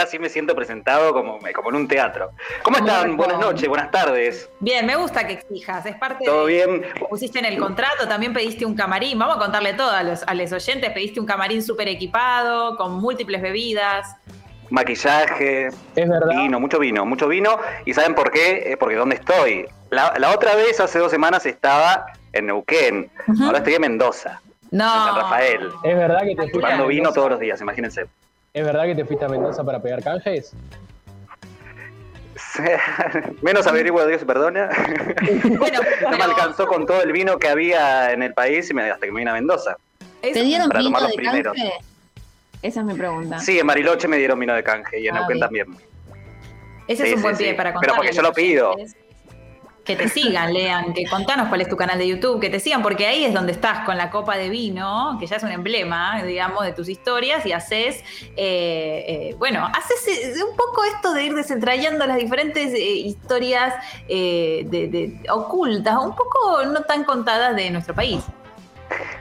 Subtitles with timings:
[0.00, 2.30] ahora sí, me siento presentado como, como en un teatro.
[2.62, 3.16] ¿Cómo están?
[3.16, 4.48] Buenas noches, buenas tardes.
[4.60, 6.86] Bien, me gusta que exijas, es parte ¿Todo bien?
[7.10, 10.34] Pusiste en el contrato, también pediste un camarín, vamos a contarle todo a los, a
[10.34, 14.16] los oyentes, pediste un camarín súper equipado, con múltiples bebidas.
[14.70, 16.28] Maquillaje, es verdad.
[16.28, 17.58] vino, mucho vino, mucho vino.
[17.84, 18.76] ¿Y saben por qué?
[18.80, 19.66] porque ¿dónde estoy?
[19.90, 23.10] La, otra vez, hace dos semanas, estaba en Neuquén,
[23.42, 24.40] ahora estoy en Mendoza.
[24.70, 24.84] No.
[24.84, 25.68] En San Rafael.
[25.82, 26.48] Es verdad que te.
[26.52, 28.06] Tomando vino todos los días, imagínense.
[28.52, 30.52] ¿Es verdad que te fuiste a Mendoza para pegar canjes?
[33.42, 34.70] Menos averiguo, Dios perdona.
[35.58, 38.90] Bueno, no me alcanzó con todo el vino que había en el país y me,
[38.90, 39.76] hasta que me vine a Mendoza.
[40.20, 41.72] ¿Te dieron vino de canje?
[42.62, 43.38] Esa es mi pregunta.
[43.38, 45.66] Sí, en Mariloche me dieron vino de canje y en ah, Neuquén también.
[46.88, 47.88] Ese es un buen pie para contar.
[47.88, 48.74] Pero porque yo lo pido
[49.90, 52.80] que te sigan, lean, que contanos cuál es tu canal de YouTube, que te sigan,
[52.80, 56.22] porque ahí es donde estás con la copa de vino, que ya es un emblema,
[56.22, 58.04] digamos, de tus historias, y haces,
[58.36, 63.74] eh, eh, bueno, haces eh, un poco esto de ir desentrañando las diferentes historias
[64.06, 68.22] de, ocultas, un poco no tan contadas de nuestro país.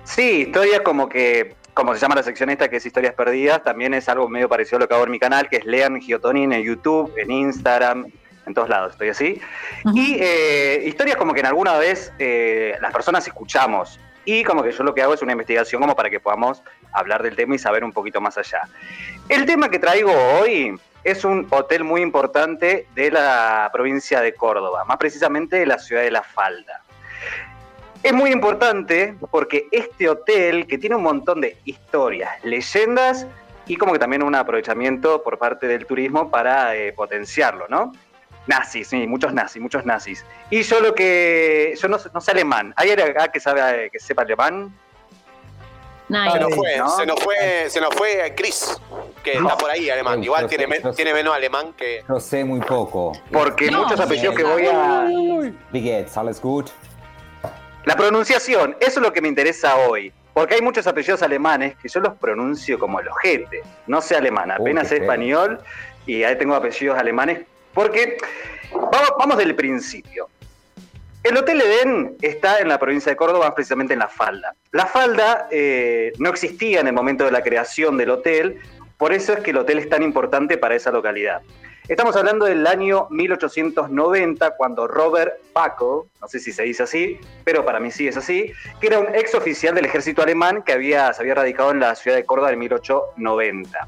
[0.03, 3.93] Sí, historias como que como se llama la sección esta, que es Historias Perdidas, también
[3.93, 6.43] es algo medio parecido a lo que hago en mi canal, que es Lean Giotoni
[6.43, 8.05] en YouTube, en Instagram,
[8.49, 9.41] en todos lados estoy así.
[9.93, 13.99] Y eh, historias como que en alguna vez eh, las personas escuchamos.
[14.25, 17.23] Y como que yo lo que hago es una investigación como para que podamos hablar
[17.23, 18.61] del tema y saber un poquito más allá.
[19.29, 24.83] El tema que traigo hoy es un hotel muy importante de la provincia de Córdoba,
[24.85, 26.83] más precisamente de la ciudad de La Falda.
[28.03, 33.27] Es muy importante porque este hotel, que tiene un montón de historias, leyendas
[33.67, 37.91] y como que también un aprovechamiento por parte del turismo para eh, potenciarlo, ¿no?
[38.49, 40.25] Nazis, sí, muchos nazis, muchos nazis.
[40.49, 41.75] Y yo lo que.
[41.79, 42.73] Yo no, sé alemán.
[42.77, 44.73] ¿Hay alguien acá que, sabe, que sepa alemán?
[46.07, 48.81] No, se nos fue, se nos fue, se nos fue Chris,
[49.23, 50.23] que está por ahí alemán.
[50.23, 50.65] Igual tiene,
[50.95, 52.03] tiene menos alemán que.
[52.07, 53.11] No sé muy poco.
[53.31, 55.05] Porque muchos apellidos que voy a.
[55.71, 56.71] Wie ¿Alles gut?
[57.85, 60.11] La pronunciación, eso es lo que me interesa hoy.
[60.33, 63.61] Porque hay muchos apellidos alemanes que yo los pronuncio como el ojete.
[63.85, 65.61] No sé alemán, apenas sé español
[66.07, 67.41] y ahí tengo apellidos alemanes
[67.79, 68.17] porque
[69.17, 70.27] vamos, del principio.
[71.23, 74.53] El Hotel Edén está en la provincia de Córdoba, precisamente en La Falda.
[74.73, 78.59] La Falda eh, no existía en el momento de la creación del hotel,
[78.97, 81.41] por eso es que el hotel es tan importante para esa localidad.
[81.87, 87.63] Estamos hablando del año 1890, cuando Robert Paco, no sé si se dice así, pero
[87.63, 88.51] para mí sí es así,
[88.81, 91.95] que era un ex oficial del ejército alemán que había, se había radicado en la
[91.95, 93.87] ciudad de Córdoba en 1890.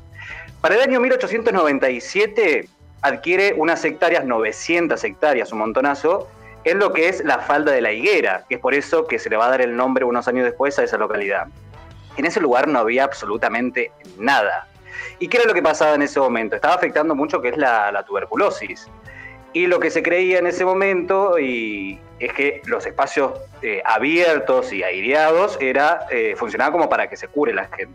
[0.62, 2.70] Para el año 1897
[3.02, 6.28] adquiere unas hectáreas, 900 hectáreas, un montonazo,
[6.64, 9.30] en lo que es la falda de la higuera, que es por eso que se
[9.30, 11.48] le va a dar el nombre unos años después a esa localidad.
[12.18, 14.68] En ese lugar no había absolutamente nada.
[15.20, 16.56] ¿Y qué era lo que pasaba en ese momento?
[16.56, 18.88] Estaba afectando mucho que es la, tuberculosis.
[19.54, 24.72] Y lo que se creía en ese momento y es que los espacios eh, abiertos
[24.72, 26.36] y aireados era, eh,
[26.72, 27.94] como para que se cure la gente.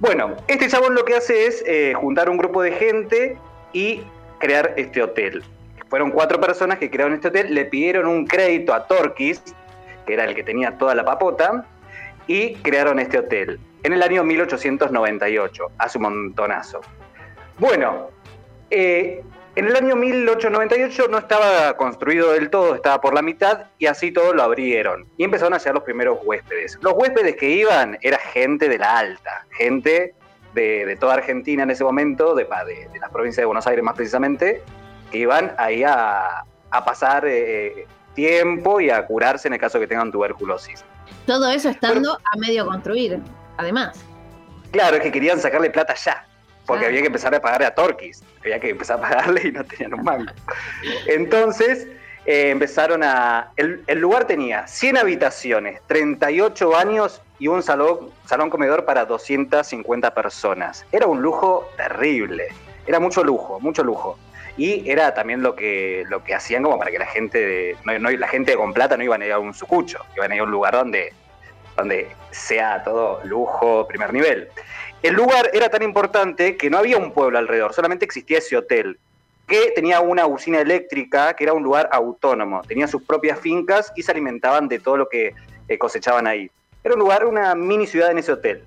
[0.00, 3.38] Bueno, este chabón lo que hace es eh, juntar un grupo de gente
[3.72, 4.02] y
[4.44, 5.42] crear este hotel.
[5.88, 9.42] Fueron cuatro personas que crearon este hotel, le pidieron un crédito a Torquis,
[10.06, 11.64] que era el que tenía toda la papota,
[12.26, 16.82] y crearon este hotel en el año 1898, hace un montonazo.
[17.58, 18.10] Bueno,
[18.70, 19.22] eh,
[19.56, 24.10] en el año 1898 no estaba construido del todo, estaba por la mitad y así
[24.10, 25.06] todo lo abrieron.
[25.16, 26.78] Y empezaron a llegar los primeros huéspedes.
[26.82, 30.14] Los huéspedes que iban era gente de la alta, gente
[30.54, 34.62] de, toda Argentina en ese momento, de, de, la provincia de Buenos Aires más precisamente,
[35.10, 36.44] que iban ahí a,
[36.84, 40.84] pasar eh, tiempo y a curarse en el caso que tengan tuberculosis.
[41.26, 43.20] Todo eso estando a medio construir,
[43.56, 44.04] además.
[44.72, 46.26] Claro, es que querían sacarle plata ya,
[46.66, 49.64] porque había que empezar a pagarle a Torquis, había que empezar a pagarle y no
[49.64, 50.32] tenían un mango.
[51.06, 51.86] Entonces,
[52.26, 53.52] eh, empezaron a...
[53.56, 60.14] El, el, lugar tenía 100 habitaciones, 38 baños y un salón, salón comedor para 250
[60.14, 60.86] personas.
[60.92, 62.48] Era un lujo terrible.
[62.86, 64.18] Era mucho lujo, mucho lujo.
[64.56, 68.10] Y era también lo que, lo que hacían como para que la gente de, no,
[68.10, 70.44] la gente con plata no iban a ir a un sucucho, iban a ir a
[70.44, 71.12] un lugar donde,
[71.76, 74.48] donde sea todo lujo, primer nivel.
[75.02, 78.98] El lugar era tan importante que no había un pueblo alrededor, solamente existía ese hotel,
[79.46, 84.02] que tenía una usina eléctrica, que era un lugar autónomo, tenía sus propias fincas y
[84.02, 85.34] se alimentaban de todo lo que
[85.68, 86.50] eh, cosechaban ahí.
[86.82, 88.66] Era un lugar, una mini ciudad en ese hotel.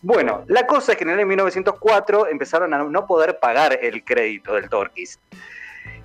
[0.00, 4.04] Bueno, la cosa es que en el año 1904 empezaron a no poder pagar el
[4.04, 5.18] crédito del Torquis.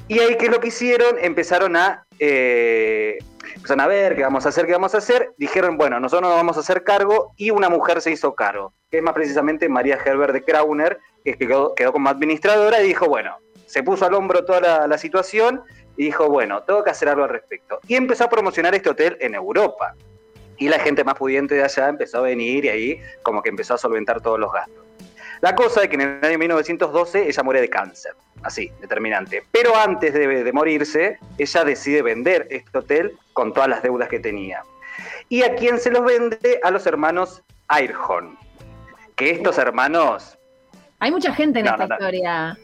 [0.07, 1.17] Y ahí, ¿qué es lo que hicieron?
[1.19, 3.17] Empezaron a, eh,
[3.67, 5.31] a ver qué vamos a hacer, qué vamos a hacer.
[5.37, 8.97] Dijeron, bueno, nosotros nos vamos a hacer cargo y una mujer se hizo cargo, que
[8.97, 13.35] es más precisamente María Herbert de Krauner, que quedó, como administradora y dijo, bueno,
[13.67, 15.61] se puso al hombro toda la, situación
[15.95, 17.79] y dijo, bueno, tengo que hacer algo al respecto.
[17.87, 19.93] Y empezó a promocionar este hotel en Europa.
[20.57, 23.75] Y la gente más pudiente de allá empezó a venir y ahí como que empezó
[23.75, 24.83] a solventar todos los gastos.
[25.41, 29.43] La cosa es que en el año 1912 ella muere de cáncer, así, determinante.
[29.51, 34.19] Pero antes de, de morirse, ella decide vender este hotel con todas las deudas que
[34.19, 34.63] tenía.
[35.29, 36.59] ¿Y a quién se los vende?
[36.63, 38.35] A los hermanos Ayrhorn.
[39.15, 40.37] Que estos hermanos.
[40.99, 42.57] Hay mucha gente en esta historia.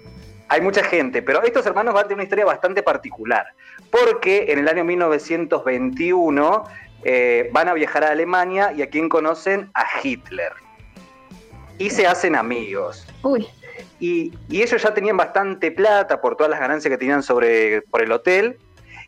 [0.49, 3.47] Hay mucha gente, pero estos hermanos van a tener una historia bastante particular.
[3.89, 6.63] Porque en el año 1921
[7.03, 9.69] eh, van a viajar a Alemania y a quién conocen?
[9.73, 10.53] A Hitler.
[11.77, 13.07] Y se hacen amigos.
[13.23, 13.47] Uy.
[13.99, 18.01] Y, y, ellos ya tenían bastante plata por todas las ganancias que tenían sobre, por
[18.01, 18.57] el hotel.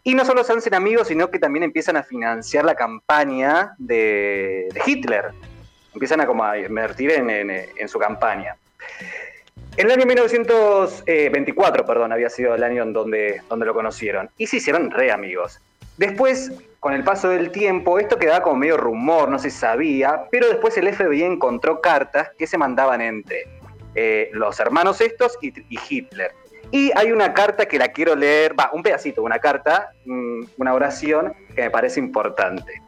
[0.08, 4.70] Y no solo se hacen amigos, sino que también empiezan a financiar la campaña de,
[4.86, 5.31] Hitler.
[5.94, 8.56] Empiezan a, como a invertir en, su campaña.
[9.77, 14.30] En el año 1924, perdón, había sido el año en donde, donde lo conocieron.
[14.38, 15.60] Y se hicieron re amigos.
[15.98, 20.48] Después, con el paso del tiempo, esto quedaba como medio rumor, no se sabía, pero
[20.48, 23.50] después el FBI encontró cartas que se mandaban entre
[23.95, 25.54] eh, los hermanos estos y
[25.89, 26.31] Hitler.
[26.71, 30.74] Y hay una carta que la quiero leer, va, un pedacito, una carta, mm, una
[30.74, 32.81] oración que me parece importante.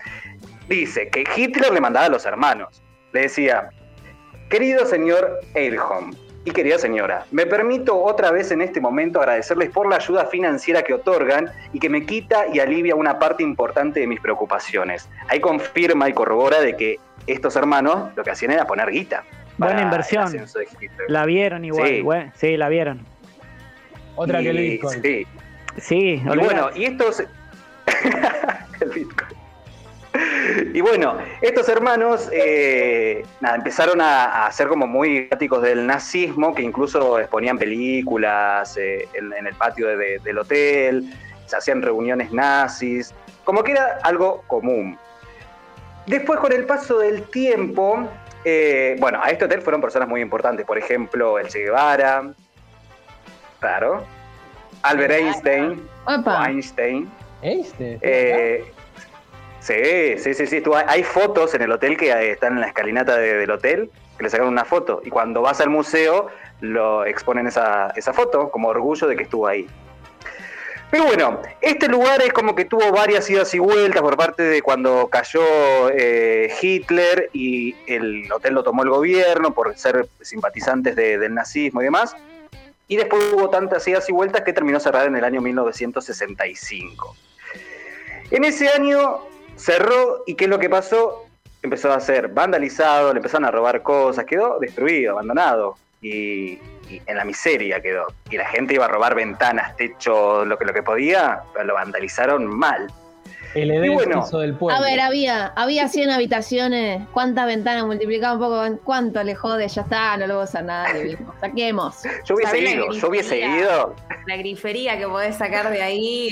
[0.70, 2.82] Dice que Hitler le mandaba a los hermanos.
[3.12, 3.70] Le decía,
[4.50, 6.14] querido señor Eilholm
[6.48, 10.82] y querida señora, me permito otra vez en este momento agradecerles por la ayuda financiera
[10.82, 15.10] que otorgan y que me quita y alivia una parte importante de mis preocupaciones.
[15.28, 19.26] Ahí confirma y corrobora de que estos hermanos lo que hacían era poner guita.
[19.58, 20.34] Buena inversión.
[21.10, 23.06] La vieron igual, sí la vieron.
[24.16, 25.02] Otra que el Bitcoin.
[25.02, 25.28] Sí.
[25.80, 27.20] Sí, y bueno, y estos.
[28.80, 29.37] el Bitcoin.
[30.74, 36.62] Y bueno, estos hermanos eh, nada, empezaron a, ser como muy fanáticos del nazismo, que
[36.62, 41.14] incluso exponían películas eh, en, el patio del hotel,
[41.46, 43.14] se hacían reuniones nazis,
[43.44, 44.98] como que era algo común.
[46.06, 48.08] Después, con el paso del tiempo,
[48.46, 52.34] eh, bueno, a este hotel fueron personas muy importantes, por ejemplo, el Che Guevara,
[53.60, 54.04] Claro.
[54.84, 55.90] Albert Einstein.
[56.08, 57.10] Einstein.
[57.42, 58.00] Einstein.
[58.02, 58.64] Eh,
[59.68, 60.64] sí, sí, sí, sí.
[60.88, 64.30] hay fotos en el hotel que eh, están en la escalinata del hotel, que le
[64.30, 65.02] sacaron una foto.
[65.04, 66.28] Y cuando vas al museo,
[66.62, 69.68] lo exponen esa, foto como orgullo de que estuvo ahí.
[70.90, 74.62] Pero bueno, este lugar es como que tuvo varias idas y vueltas por parte de
[74.62, 75.42] cuando cayó
[75.92, 81.86] eh, Hitler y el hotel lo tomó el gobierno por ser simpatizantes del nazismo y
[81.86, 82.16] demás
[82.88, 87.16] y después hubo tantas idas y vueltas que terminó cerrado en el año 1965.
[88.32, 89.20] En ese año
[89.58, 91.26] cerró y ¿qué es lo que pasó?
[91.62, 96.60] Empezó a ser vandalizado, le empezaron a robar cosas, quedó destruido, abandonado y,
[96.90, 98.08] en la miseria quedó.
[98.30, 101.74] Y la gente iba a robar ventanas, techos, lo que, lo que podía, pero lo
[101.74, 102.88] vandalizaron mal.
[103.54, 104.76] El del pueblo.
[104.76, 107.08] A ver, había, había 100 habitaciones.
[107.12, 108.84] ¿Cuántas ventanas multiplicaba un poco?
[108.84, 109.68] ¿Cuánto le jode?
[109.68, 111.18] Ya está, no lo va a usar nadie.
[111.42, 112.04] Saquemos.
[112.26, 113.96] Yo hubiese ido, yo hubiese ido.
[114.28, 116.30] La grifería que podés sacar de ahí.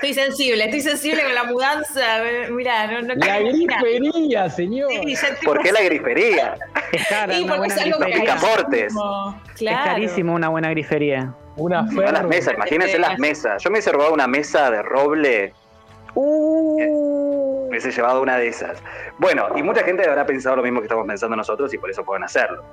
[0.00, 2.20] Estoy sensible, estoy sensible con la mudanza.
[2.50, 4.90] Mira, no, no La grifería, señor.
[5.44, 6.56] ¿Por qué la grifería?
[6.92, 7.74] Es cara, una buena
[9.58, 11.34] Es carísimo una buena grifería.
[11.56, 13.62] Una las mesas, imagínense las mesas.
[13.62, 15.52] Yo me he robado una mesa de roble
[16.14, 17.68] Uh.
[17.70, 18.82] Me he llevado una de esas.
[19.18, 22.04] Bueno, y mucha gente habrá pensado lo mismo que estamos pensando nosotros y por eso
[22.04, 22.64] pueden hacerlo.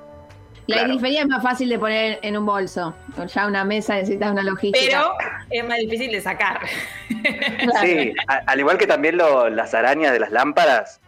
[0.68, 2.96] La grifería es más fácil de poner en un bolso.
[3.34, 4.86] Ya una mesa necesitas una logística.
[4.86, 5.14] Pero
[5.52, 6.60] es más difícil de sacar.
[7.82, 11.02] Sí, al igual que también las arañas de las lámparas,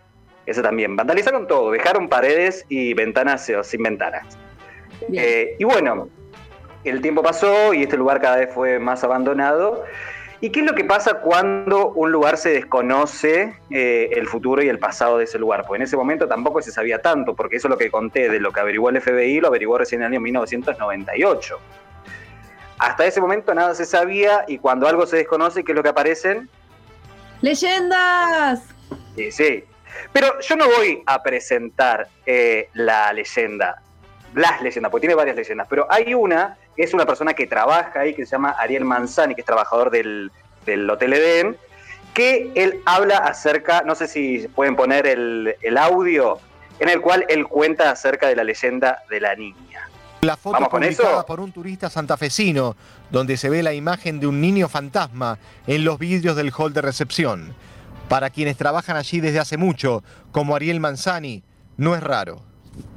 [0.46, 0.96] eso también.
[0.96, 4.38] Vandalizaron todo, dejaron paredes y ventanas sin ventanas.
[5.14, 6.10] Eh, y bueno,
[6.84, 9.84] el tiempo pasó y este lugar cada vez fue más abandonado.
[10.40, 14.70] ¿Y qué es lo que pasa cuando un lugar se desconoce eh, el futuro y
[14.70, 15.66] el pasado de ese lugar?
[15.68, 18.40] Pues en ese momento tampoco se sabía tanto, porque eso es lo que conté de
[18.40, 21.60] lo que averiguó el FBI, lo averiguó recién en el año 1998.
[22.78, 25.90] Hasta ese momento nada se sabía y cuando algo se desconoce, ¿qué es lo que
[25.90, 26.48] aparecen?
[27.42, 28.62] ¡Leyendas!
[29.16, 29.64] Sí, sí.
[30.14, 33.82] Pero yo no voy a presentar eh, la leyenda,
[34.38, 38.14] las leyendas, porque tiene varias leyendas, pero hay una es una persona que trabaja ahí,
[38.14, 40.32] que se llama Ariel Manzani, que es trabajador del,
[40.90, 41.58] Hotel Edén,
[42.14, 46.40] que él habla acerca, no sé si pueden poner el, audio,
[46.80, 49.90] en el cual él cuenta acerca de la leyenda de la niña.
[50.22, 52.76] La foto publicada por un turista santafesino,
[53.10, 56.82] donde se ve la imagen de un niño fantasma en los vidrios del hall de
[56.82, 57.56] recepción.
[58.10, 61.44] Para quienes trabajan allí desde hace mucho, como Ariel Manzani,
[61.78, 62.47] no es raro.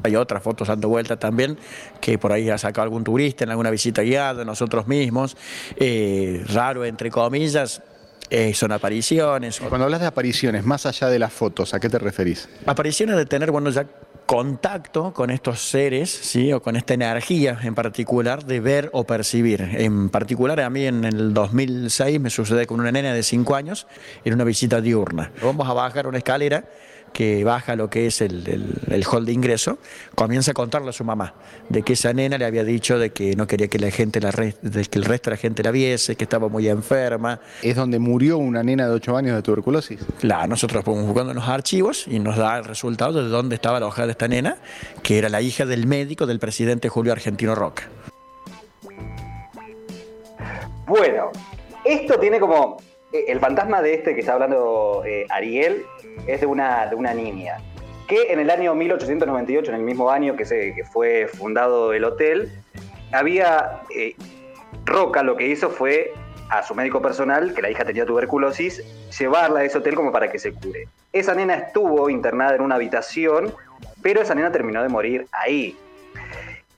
[0.02, 1.58] Hay otras fotos dando vuelta también,
[2.00, 5.36] que por ahí ha sacado algún turista en alguna visita guiada, nosotros mismos.
[5.76, 7.82] Eh, raro, entre comillas,
[8.30, 9.60] eh, son apariciones.
[9.60, 12.48] Cuando hablas de apariciones, más allá de las fotos, ¿a qué te referís?
[12.66, 13.86] Apariciones de tener, bueno, ya
[14.30, 16.52] contacto con estos seres, ¿sí?
[16.52, 19.60] o con esta energía en particular de ver o percibir.
[19.60, 23.88] En particular, a mí en el 2006 me sucede con una nena de 5 años
[24.24, 25.32] en una visita diurna.
[25.42, 26.64] Vamos a bajar una escalera
[27.12, 29.78] que baja lo que es el, hall de ingreso,
[30.14, 31.34] comienza a contarle a su mamá
[31.68, 34.32] de que esa nena le había dicho de que no quería que la gente la
[34.32, 37.40] que el resto de la gente la viese, que estaba muy enferma.
[37.62, 40.00] ¿Es donde murió una nena de 8 años de tuberculosis?
[40.20, 43.78] Claro, nosotros fuimos buscando en los archivos y nos da el resultado de dónde estaba
[43.78, 44.56] alojada esta nena,
[45.02, 47.88] que era la hija del médico del presidente Julio Argentino Roca.
[50.86, 51.30] Bueno,
[51.84, 52.78] esto tiene como
[53.12, 55.84] el fantasma de este que está hablando eh, Ariel
[56.26, 57.58] es de una, de una niña
[58.10, 62.02] que en el año 1898, en el mismo año que, se, que fue fundado el
[62.02, 62.50] hotel,
[63.12, 64.16] había eh,
[64.84, 66.12] Roca lo que hizo fue
[66.48, 68.82] a su médico personal, que la hija tenía tuberculosis,
[69.16, 70.88] llevarla a ese hotel como para que se cure.
[71.12, 73.54] Esa nena estuvo internada en una habitación,
[74.02, 75.78] pero esa nena terminó de morir ahí.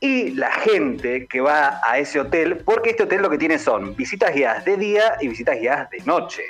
[0.02, 3.94] Y la gente que va a ese hotel, porque este hotel lo que tiene son
[3.94, 6.42] visitas guiadas de día y visitas guiadas de noche.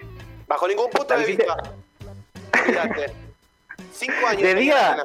[0.49, 1.45] Bajo ningún punto de vista.
[3.93, 4.43] Cinco años.
[4.43, 5.05] De día,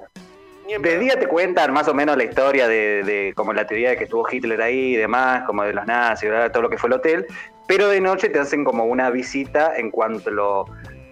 [0.79, 4.05] de día te cuentan más o menos la historia de, como la teoría de que
[4.05, 7.27] estuvo Hitler ahí y demás, como de los nazis, todo lo que fue el hotel,
[7.67, 10.65] pero de noche te hacen como una visita en cuanto a lo,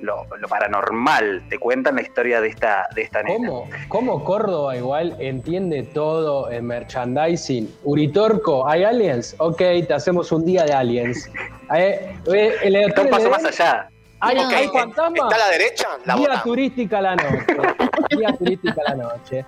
[0.05, 3.47] lo, paranormal, te cuentan la historia de esta, de esta nena.
[3.47, 7.75] ¿Cómo, ¿Cómo Córdoba igual entiende todo en merchandising?
[7.83, 9.35] Uritorco, ¿hay aliens?
[9.39, 11.29] Ok, te hacemos un día de aliens.
[11.75, 13.89] Eh, eh, el un paso más allá.
[14.19, 15.17] ¿Hay, ¿Hay fantasma?
[15.17, 15.87] ¿Está a la derecha?
[16.05, 17.57] La Guía turística a la noche.
[18.11, 19.45] Guía turística a la noche.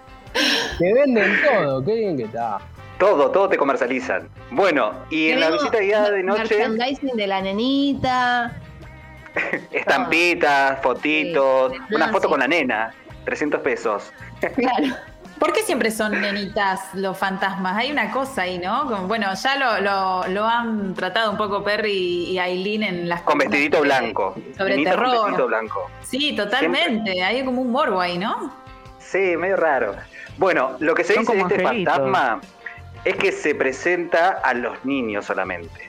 [0.80, 2.58] Te venden todo, qué bien que está.
[2.98, 4.28] Todo, todo te comercializan.
[4.50, 6.58] Bueno, y en la visita guiada de noche.
[6.58, 8.60] Merchandising de la nenita.
[9.72, 12.94] Estampitas, fotitos, una foto con la nena,
[13.26, 14.12] 300 pesos.
[14.56, 14.96] Claro.
[15.40, 17.78] ¿Por qué siempre son nenitas los fantasmas?
[17.78, 18.86] Hay una cosa ahí, ¿no?
[19.08, 19.80] bueno, ya
[20.28, 23.22] lo, han tratado un poco Perry y Aileen en las...
[23.22, 24.36] Con vestidito blanco.
[24.58, 25.06] Sobre terror.
[25.06, 25.92] Con vestidito blanco.
[26.02, 27.22] Sí, totalmente.
[27.22, 28.52] Hay como un morbo ahí, ¿no?
[28.98, 29.96] Sí, medio raro.
[30.38, 32.42] Bueno, lo que se dice de este fantasma
[33.06, 35.87] es que se presenta a los niños solamente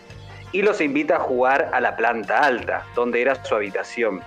[0.53, 4.21] y los invita a jugar a la planta alta, donde era su habitación.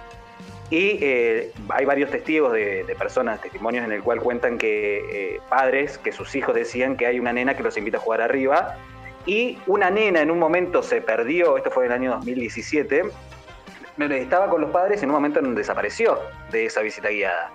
[0.70, 5.00] Y eh, hay varios testigos de, personas, testimonios en el cual cuentan que
[5.36, 8.22] eh, padres, que sus hijos decían que hay una nena que los invita a jugar
[8.22, 8.78] arriba.
[9.26, 13.04] Y una nena en un momento se perdió, esto fue en el año 2017,
[14.10, 16.18] estaba con los padres y en un momento desapareció
[16.52, 17.52] de esa visita guiada.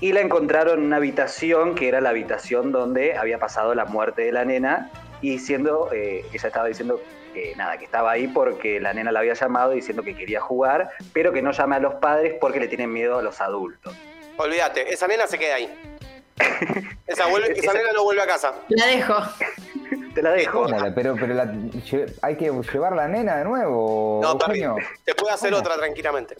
[0.00, 4.22] Y la encontraron en una habitación que era la habitación donde había pasado la muerte
[4.22, 4.90] de la nena
[5.22, 7.00] y siendo, eh, ella estaba diciendo
[7.34, 10.88] que nada, que estaba ahí porque la nena la había llamado diciendo que quería jugar,
[11.12, 13.94] pero que no llame a los padres porque le tienen miedo a los adultos.
[14.38, 15.68] Olvídate, esa nena se queda ahí.
[17.06, 18.54] esa, nena no vuelve a casa.
[18.68, 19.14] La dejo.
[20.14, 20.66] Te la dejo.
[20.94, 21.42] pero pero
[22.22, 24.20] hay que llevar la nena de nuevo.
[24.22, 24.62] No, papi,
[25.04, 26.36] te puede hacer otra tranquilamente.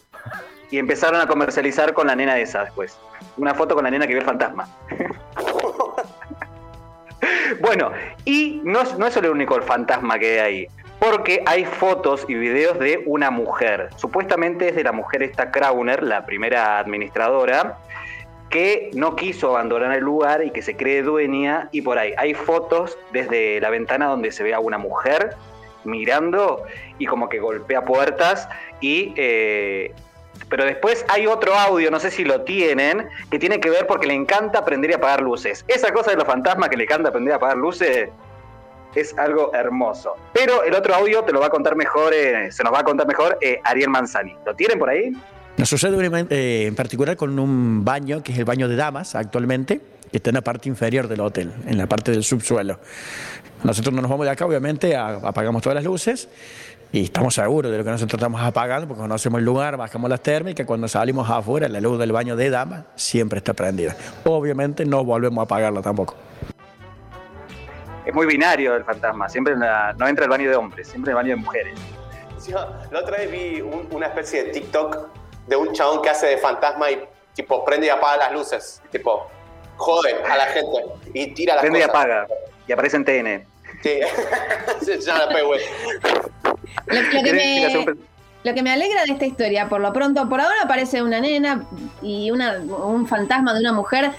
[0.71, 2.97] Y empezaron a comercializar con la nena esa después.
[3.37, 4.67] Una foto con la nena que ve el fantasma.
[7.61, 7.93] bueno,
[8.25, 10.69] y no es, no es solo el único fantasma que hay ahí
[11.05, 13.91] porque hay fotos y videos de una mujer.
[13.97, 17.79] Supuestamente es de la mujer esta Krauner, la primera administradora,
[18.49, 21.69] que no quiso abandonar el lugar y que se cree dueña.
[21.73, 25.37] Y por ahí hay fotos desde la ventana donde se ve a una mujer
[25.85, 26.63] mirando
[26.99, 28.49] y como que golpea puertas
[28.81, 29.13] y...
[29.17, 29.93] Eh,
[30.49, 34.07] pero después hay otro audio, no sé si lo tienen, que tiene que ver porque
[34.07, 35.65] le encanta aprender y apagar luces.
[35.69, 38.11] Esa cosa de los fantasmas que le encanta aprender a apagar luces,
[38.95, 40.15] es algo hermoso.
[40.33, 42.85] Pero el otro audio te lo va a contar mejor, eh, se nos va a
[42.85, 44.37] contar mejor eh, Ariel Manzani.
[44.45, 45.13] ¿Lo tienen por ahí?
[45.57, 45.97] Nos sucede
[46.31, 50.31] eh, en particular con un baño, que es el baño de damas actualmente, que está
[50.31, 52.79] en la parte inferior del hotel, en la parte del subsuelo.
[53.63, 56.29] Nosotros no nos vamos de acá, obviamente, apagamos todas las luces
[56.93, 60.23] y estamos seguros de lo que nosotros estamos apagando, porque conocemos el lugar, bajamos las
[60.23, 63.97] térmicas, cuando salimos afuera, la luz del baño de damas siempre está prendida.
[64.25, 66.15] Obviamente no volvemos a apagarla tampoco
[68.05, 71.31] es muy binario el fantasma, siempre no entra el baño de hombres, siempre el baño
[71.31, 71.79] de mujeres.
[72.91, 75.09] la otra vez vi una especie de TikTok
[75.47, 79.31] de un chabón que hace de fantasma y tipo prende y apaga las luces, tipo
[79.77, 82.27] jode a la gente y tira las prende y apaga.
[82.67, 83.47] Y aparece en TN.
[83.85, 84.01] Sí,
[85.01, 85.33] ya la Lo,
[87.11, 87.95] que me,
[88.45, 91.65] lo que me alegra de esta historia, por lo pronto, por ahora aparece una nena
[92.03, 94.11] y una, un fantasma de una mujer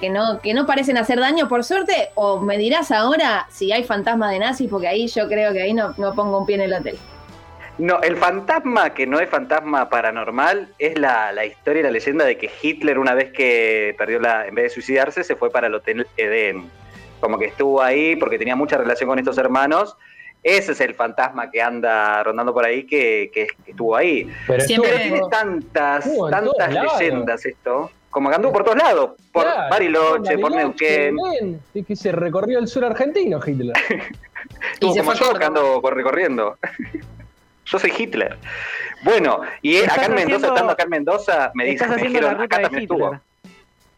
[0.00, 3.84] que no, que no parecen hacer daño, por suerte, o me dirás ahora si hay
[3.84, 6.62] fantasma de nazis, porque ahí yo creo que ahí no, no pongo un pie en
[6.62, 6.98] el hotel.
[7.76, 12.24] No, el fantasma que no es fantasma paranormal es la, la, historia y la leyenda
[12.24, 15.66] de que Hitler una vez que perdió la, en vez de suicidarse, se fue para
[15.66, 16.70] el Hotel Eden.
[17.20, 19.96] Como que estuvo ahí porque tenía mucha relación con estos hermanos.
[20.42, 24.26] Ese es el fantasma que anda rondando por ahí que, que, estuvo ahí.
[24.46, 27.90] Pero Siempre tiene tantas, tantas leyendas esto.
[28.10, 31.60] Como que anduvo por todos lados, por Bariloche, por Neuquén.
[31.74, 33.76] Y que se recorrió el sur argentino, Hitler.
[34.80, 36.56] y como yo que ando recorriendo.
[37.66, 38.36] Yo soy Hitler.
[39.04, 42.82] Bueno, y acá en Mendoza, estando acá en Mendoza, me dicen, me dijeron, acá también
[42.82, 43.20] estuvo.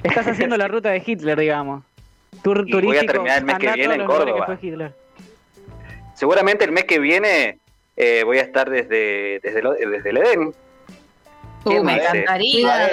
[0.03, 1.83] Estás haciendo la ruta de Hitler, digamos.
[2.43, 4.59] Tour y voy a terminar el mes que viene en Córdoba.
[6.23, 7.59] Seguramente el mes que viene
[7.97, 9.61] eh, voy a estar desde, desde,
[9.91, 10.55] desde el Edén.
[11.65, 12.91] Uh, me encantaría.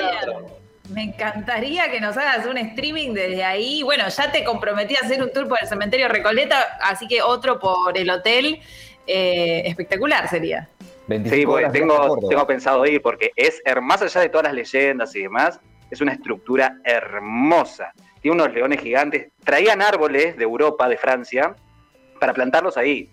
[0.91, 3.83] Me encantaría que nos hagas un streaming desde ahí.
[3.83, 7.59] Bueno, ya te comprometí a hacer un tour por el cementerio Recoleta, así que otro
[7.59, 8.61] por el hotel.
[9.05, 10.67] Eh, espectacular sería.
[11.07, 15.59] Sí, tengo, tengo pensado ir porque es, más allá de todas las leyendas y demás,
[15.91, 17.93] es una estructura hermosa.
[18.23, 19.27] Tiene unos leones gigantes.
[19.43, 21.55] Traían árboles de Europa, de Francia,
[22.19, 23.07] para plantarlos ahí.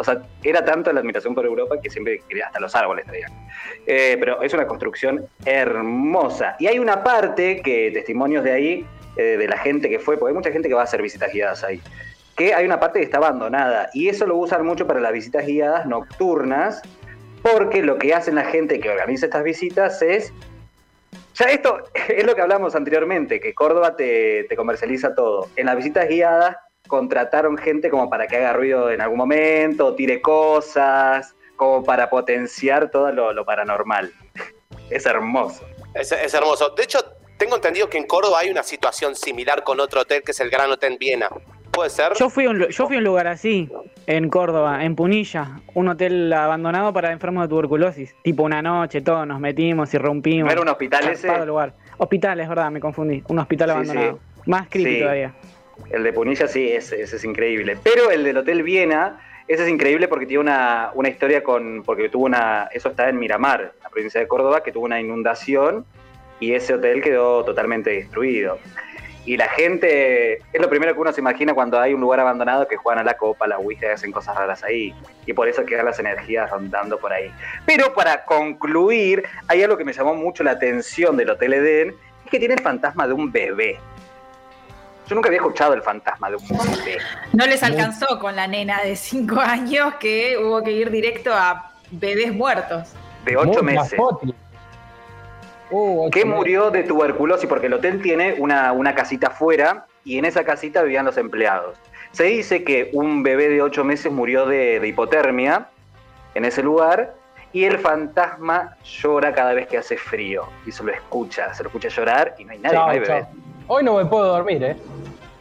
[0.00, 3.32] O sea, era tanto la admiración por Europa que siempre quería hasta los árboles traían.
[3.86, 6.56] Eh, pero es una construcción hermosa.
[6.58, 10.30] Y hay una parte que, testimonios de ahí, eh, de la gente que fue, porque
[10.30, 11.80] hay mucha gente que va a hacer visitas guiadas ahí
[12.40, 15.44] que hay una parte que está abandonada y eso lo usan mucho para las visitas
[15.44, 16.80] guiadas nocturnas,
[17.42, 20.32] porque lo que hacen la gente que organiza estas visitas es...
[21.34, 25.48] Ya esto es lo que hablamos anteriormente, que Córdoba te, comercializa todo.
[25.56, 26.56] En las visitas guiadas
[26.90, 32.90] contrataron gente como para que haga ruido en algún momento, tire cosas, como para potenciar
[32.90, 34.12] todo lo, paranormal.
[34.90, 35.64] Es hermoso.
[35.94, 36.70] Es, es, hermoso.
[36.70, 36.98] De hecho,
[37.38, 40.50] tengo entendido que en Córdoba hay una situación similar con otro hotel que es el
[40.50, 41.28] Gran Hotel Viena.
[41.70, 42.14] Puede ser.
[42.18, 43.70] Yo fui, un, yo fui a un lugar así,
[44.08, 48.16] en Córdoba, en Punilla, un hotel abandonado para enfermos de tuberculosis.
[48.24, 50.46] Tipo una noche, todos nos metimos y rompimos.
[50.46, 51.46] ¿No era un hospital ese?
[51.46, 51.72] Lugar.
[51.98, 53.22] Hospital, es verdad, me confundí.
[53.28, 54.18] Un hospital abandonado.
[54.46, 55.32] Más crítico todavía.
[55.90, 57.76] El de Punilla sí, ese, es increíble.
[57.82, 61.82] Pero el del Hotel Viena, ese es increíble porque tiene una, una historia con.
[61.84, 62.68] Porque tuvo una.
[62.72, 65.84] Eso está en Miramar, la provincia de Córdoba, que tuvo una inundación
[66.38, 68.58] y ese hotel quedó totalmente destruido
[69.26, 72.66] y la gente, es lo primero que uno se imagina cuando hay un lugar abandonado
[72.66, 74.94] que juegan a la copa, la Ouija y hacen cosas raras ahí.
[75.26, 77.30] Y por eso quedan las energías rondando por ahí.
[77.66, 82.30] Pero para concluir, hay algo que me llamó mucho la atención del Hotel Eden, es
[82.30, 83.78] que tiene el fantasma de un bebé.
[85.10, 86.98] Yo nunca había escuchado el fantasma de un bebé.
[87.32, 91.72] No les alcanzó con la nena de 5 años que hubo que ir directo a
[91.90, 92.92] bebés muertos.
[93.24, 93.98] De 8 meses.
[95.72, 100.26] Uh, que murió de tuberculosis porque el hotel tiene una, una casita afuera y en
[100.26, 101.76] esa casita vivían los empleados.
[102.12, 105.66] Se dice que un bebé de ocho meses murió de, hipotermia
[106.36, 107.14] en ese lugar
[107.52, 111.68] y el fantasma llora cada vez que hace frío y se lo escucha, se lo
[111.68, 113.26] escucha llorar y no hay nadie, no hay bebé.
[113.72, 114.76] Hoy no me puedo dormir, ¿eh?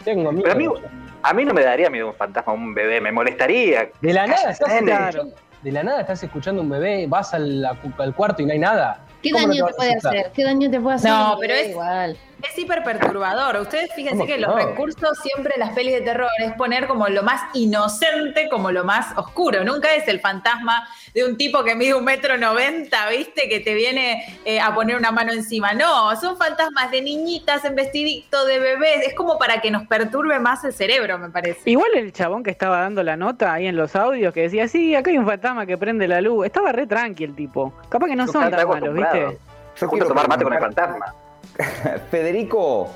[0.03, 0.43] Tengo miedo.
[0.43, 0.75] Pero
[1.21, 3.89] a mí, no me daría miedo un fantasma, un bebé, me molestaría.
[4.01, 8.15] De la nada estás escuchando, de la nada estás escuchando un bebé, vas al, al
[8.15, 9.05] cuarto y no hay nada.
[9.21, 10.31] ¿Qué daño te, puede hacer?
[10.33, 11.12] ¿Qué daño te puede hacer?
[11.12, 12.17] No, pero es igual.
[12.41, 13.58] Es hiper perturbador.
[13.58, 17.23] Ustedes fíjense que los recursos siempre en las pelis de terror es poner como lo
[17.23, 19.63] más inocente como lo más oscuro.
[19.63, 23.49] Nunca es el fantasma de un tipo que mide un metro noventa, ¿viste?
[23.49, 25.73] Que te viene eh, a poner una mano encima.
[25.73, 29.08] No, son fantasmas de niñitas en vestidito, de bebés.
[29.08, 31.69] Es como para que nos perturbe más el cerebro, me parece.
[31.69, 34.95] Igual el chabón que estaba dando la nota ahí en los audios que decía, sí,
[34.95, 36.45] acá hay un fantasma que prende la luz.
[36.45, 37.73] Estaba re tranqui el tipo.
[37.89, 39.38] Capaz que no son tan malos, ¿viste?
[39.80, 41.13] Yo quiero tomar mate con el fantasma.
[42.11, 42.89] Federico,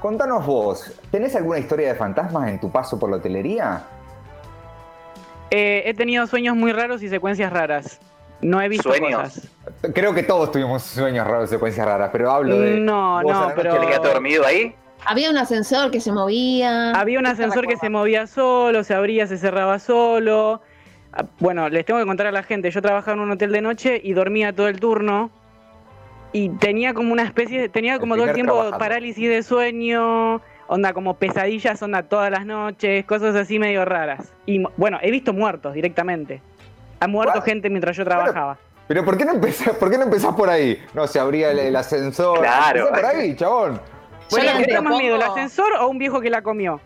[0.00, 3.84] contanos vos, ¿tenés alguna historia de fantasmas en tu paso por la hotelería?
[5.50, 8.00] Eh, he tenido sueños muy raros y secuencias raras.
[8.40, 9.48] No he visto ¿Sueños?
[9.94, 12.78] Creo que todos tuvimos sueños raros y secuencias raras, pero hablo de.
[12.78, 13.80] No, no, pero.
[13.80, 14.74] ¿Te quedaste dormido ahí?
[15.06, 16.90] Había un ascensor que se movía.
[16.90, 20.60] Había un ascensor que se movía solo, se abría, se cerraba solo.
[21.12, 22.70] Ah, bueno, les tengo que contar a la gente.
[22.70, 25.30] Yo trabajaba en un hotel de noche y dormía todo el turno
[26.32, 31.14] y tenía como una especie, tenía como todo el tiempo parálisis de sueño, onda como
[31.14, 34.32] pesadillas, onda todas las noches, cosas así medio raras.
[34.44, 36.42] Y bueno, he visto muertos directamente.
[37.00, 38.58] Ha muerto gente mientras yo trabajaba.
[38.88, 40.80] Pero, ¿por qué no empezás, por qué no empezás por ahí?
[40.94, 42.38] No, se abría el, ascensor.
[42.38, 42.88] Claro.
[42.90, 43.80] por ahí, chabón.
[44.30, 46.80] Bueno, ¿qué te da más miedo, el ascensor o un viejo que la comió?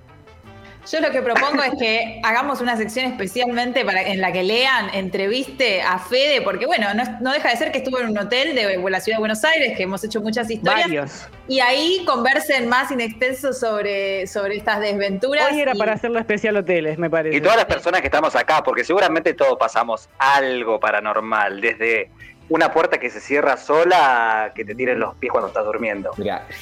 [0.91, 4.91] Yo lo que propongo es que hagamos una sección especialmente para, en la que lean,
[4.95, 6.87] entreviste a Fede, porque bueno,
[7.21, 9.77] no, deja de ser que estuvo en un hotel de la ciudad de Buenos Aires,
[9.77, 10.87] que hemos hecho muchas historias.
[10.87, 11.29] Varios.
[11.49, 15.53] Y ahí conversen más in extenso sobre, sobre estas desventuras.
[15.53, 17.37] Hoy era para hacerlo especial hoteles, me parece.
[17.37, 22.11] Y todas las personas que estamos acá, porque seguramente todos pasamos algo paranormal, desde
[22.49, 26.11] una puerta que se cierra sola que te tiren los pies cuando estás durmiendo.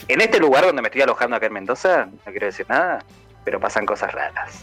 [0.07, 3.04] En este lugar donde me estoy alojando acá en Mendoza, no quiero decir nada,
[3.49, 4.63] pero pasan cosas raras.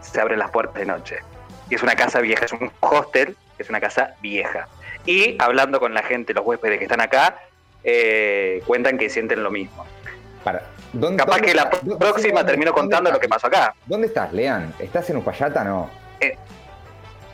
[0.00, 1.18] Se abren las puertas de noche.
[1.68, 4.68] Y es una casa vieja, es un hostel, es una casa vieja.
[5.04, 7.40] Y hablando con la gente, los huéspedes que están acá,
[7.82, 9.84] eh, cuentan que sienten lo mismo.
[10.44, 10.62] Para,
[11.16, 13.74] Capaz que la próxima termino contando lo que pasó acá.
[13.86, 14.72] ¿Dónde estás, Lean?
[14.78, 15.90] ¿Estás en Uspallata no?
[16.20, 16.38] Eh,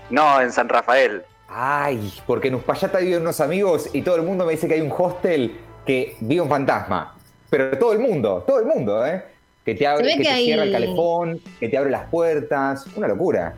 [0.09, 1.27] no, en San Rafael.
[1.47, 4.81] Ay, porque en Uspallata viven unos amigos y todo el mundo me dice que hay
[4.81, 7.15] un hostel que vive un fantasma.
[7.51, 9.36] Pero todo el mundo, todo el mundo, ¿eh?
[9.67, 12.87] Que te, abre, que, te cierra el calefón, que te abre las puertas.
[12.97, 13.55] Una locura.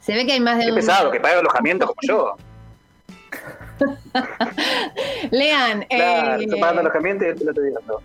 [0.00, 2.36] Se ve que hay más de Qué pesado, que paga alojamiento como yo.
[5.30, 8.02] Lean, claro, eh, pagando alojamiento y yo te lo estoy dando.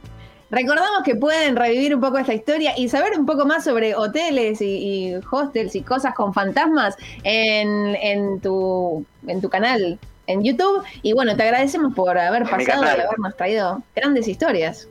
[0.49, 4.61] Recordamos que pueden revivir un poco esta historia y saber un poco más sobre hoteles
[4.61, 10.83] y, hostels y cosas con fantasmas en, tu, en tu canal en YouTube.
[11.01, 14.87] Y bueno, te agradecemos por haber pasado y habernos traído grandes historias.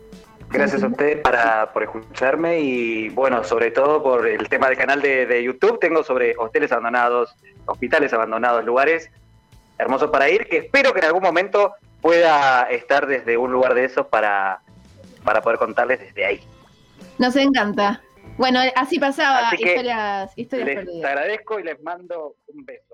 [0.50, 5.02] Gracias a usted para, por escucharme y bueno, sobre todo por el tema del canal
[5.02, 5.78] de, de YouTube.
[5.80, 7.34] Tengo sobre hoteles abandonados,
[7.66, 9.10] hospitales abandonados, lugares
[9.78, 13.84] hermosos para ir, que espero que en algún momento pueda estar desde un lugar de
[13.84, 14.60] esos para
[15.26, 16.40] para poder contarles desde ahí.
[17.18, 18.00] Nos encanta.
[18.38, 22.85] Bueno, así pasaba historias, historias les agradezco y les mando un beso.